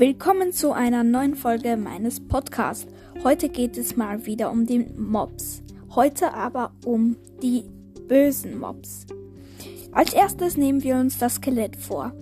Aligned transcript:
Willkommen 0.00 0.50
zu 0.54 0.72
einer 0.72 1.04
neuen 1.04 1.34
Folge 1.34 1.76
meines 1.76 2.26
Podcasts. 2.26 2.86
Heute 3.22 3.50
geht 3.50 3.76
es 3.76 3.98
mal 3.98 4.24
wieder 4.24 4.50
um 4.50 4.64
die 4.64 4.78
Mobs. 4.78 5.62
Heute 5.94 6.32
aber 6.32 6.72
um 6.86 7.16
die 7.42 7.64
bösen 8.08 8.58
Mobs. 8.58 9.04
Als 9.92 10.14
erstes 10.14 10.56
nehmen 10.56 10.82
wir 10.82 10.96
uns 10.96 11.18
das 11.18 11.34
Skelett 11.34 11.76
vor. 11.76 12.14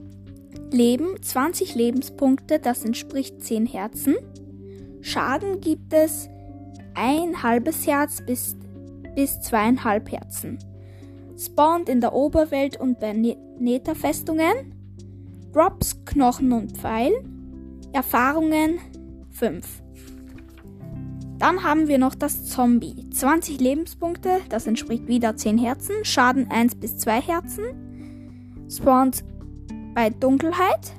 Leben 0.72 1.22
20 1.22 1.77
Lebenspunkte, 1.77 2.59
das 2.59 2.85
entspricht 2.85 3.41
10 3.41 3.67
Herzen. 3.67 4.17
Schaden 5.00 5.61
gibt 5.61 5.93
es 5.93 6.29
ein 6.95 7.45
halbes 7.45 7.86
Herz 7.86 8.21
bis, 8.26 8.57
bis 9.14 9.40
zweieinhalb 9.40 10.11
Herzen. 10.11 10.58
Spawnt 11.39 11.89
in 11.89 12.00
der 12.00 12.13
Oberwelt 12.13 12.76
und 12.81 12.99
bei 12.99 13.13
Netherfestungen. 13.13 14.75
Drops, 15.53 16.04
Knochen 16.04 16.50
und 16.50 16.76
Pfeil. 16.76 17.13
Erfahrungen 17.93 18.79
5. 19.31 19.67
Dann 21.39 21.63
haben 21.63 21.87
wir 21.87 21.99
noch 21.99 22.14
das 22.14 22.47
Zombie. 22.47 23.09
20 23.11 23.61
Lebenspunkte, 23.61 24.41
das 24.49 24.67
entspricht 24.67 25.07
wieder 25.07 25.37
10 25.37 25.57
Herzen. 25.57 26.05
Schaden 26.05 26.51
1 26.51 26.75
bis 26.77 26.99
2 26.99 27.21
Herzen. 27.21 28.67
Spawnt 28.69 29.25
bei 29.95 30.11
Dunkelheit. 30.11 30.93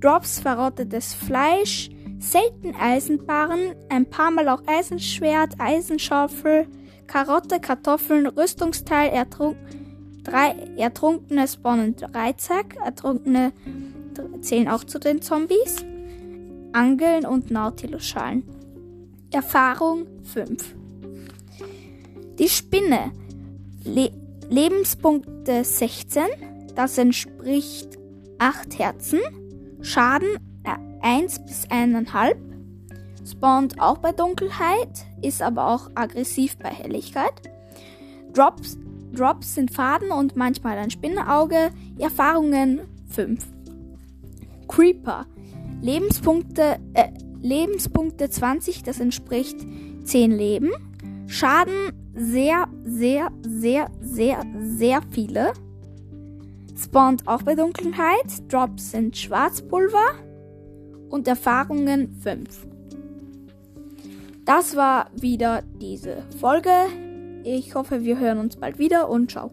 Drops 0.00 0.40
verrottetes 0.40 1.14
Fleisch. 1.14 1.90
Selten 2.20 2.74
Eisenbarren. 2.78 3.74
Ein 3.88 4.08
paar 4.08 4.30
Mal 4.30 4.48
auch 4.48 4.62
Eisenschwert, 4.66 5.54
Eisenschaufel. 5.58 6.68
Karotte, 7.08 7.58
Kartoffeln, 7.58 8.28
Rüstungsteil, 8.28 9.10
ertrunk, 9.10 9.56
drei, 10.22 10.50
ertrunkene 10.76 11.48
spawnen 11.48 11.96
Dreizack. 11.96 12.76
Ertrunkene 12.76 13.52
zählen 14.42 14.68
auch 14.68 14.84
zu 14.84 15.00
den 15.00 15.20
Zombies. 15.20 15.84
Angeln 16.72 17.26
und 17.26 17.50
Nautilus-Schalen. 17.50 18.44
Erfahrung 19.32 20.06
5. 20.24 20.74
Die 22.38 22.48
Spinne. 22.48 23.12
Le 23.84 24.10
Lebenspunkte 24.48 25.62
16. 25.62 26.24
Das 26.74 26.98
entspricht 26.98 27.98
8 28.38 28.78
Herzen. 28.78 29.20
Schaden 29.80 30.28
äh, 30.64 30.76
1 31.02 31.44
bis 31.44 31.68
1,5. 31.68 32.34
Spawnt 33.30 33.80
auch 33.80 33.98
bei 33.98 34.12
Dunkelheit, 34.12 35.06
ist 35.22 35.42
aber 35.42 35.68
auch 35.68 35.90
aggressiv 35.94 36.56
bei 36.58 36.70
Helligkeit. 36.70 37.32
Drops, 38.32 38.76
Drops 39.12 39.54
sind 39.54 39.70
Faden 39.70 40.10
und 40.10 40.36
manchmal 40.36 40.78
ein 40.78 40.90
Spinnenauge. 40.90 41.70
Erfahrungen 41.98 42.80
5. 43.10 43.46
Creeper. 44.68 45.26
Lebenspunkte, 45.82 46.78
äh, 46.94 47.08
Lebenspunkte 47.40 48.28
20, 48.28 48.82
das 48.82 49.00
entspricht 49.00 49.56
10 50.04 50.32
Leben. 50.32 50.70
Schaden 51.26 51.92
sehr, 52.14 52.66
sehr, 52.84 53.30
sehr, 53.42 53.90
sehr, 54.00 54.44
sehr 54.60 55.00
viele. 55.10 55.52
Spawnt 56.76 57.26
auch 57.26 57.42
bei 57.42 57.54
Dunkelheit. 57.54 58.26
Drops 58.48 58.92
sind 58.92 59.16
Schwarzpulver. 59.16 60.14
Und 61.08 61.26
Erfahrungen 61.26 62.16
5. 62.22 62.66
Das 64.44 64.76
war 64.76 65.10
wieder 65.14 65.62
diese 65.80 66.24
Folge. 66.40 66.70
Ich 67.44 67.74
hoffe, 67.74 68.04
wir 68.04 68.18
hören 68.18 68.38
uns 68.38 68.56
bald 68.56 68.78
wieder 68.78 69.08
und 69.08 69.30
ciao. 69.30 69.50